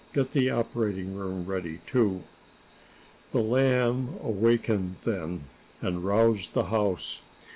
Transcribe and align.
Get 0.13 0.31
the 0.31 0.49
operating 0.49 1.13
room 1.15 1.45
ready, 1.45 1.79
too." 1.85 2.23
The 3.31 3.39
Lamb 3.41 4.17
wakened 4.19 4.95
then, 5.03 5.43
and 5.79 6.03
roused 6.03 6.53
the 6.53 6.63
house. 6.65 7.21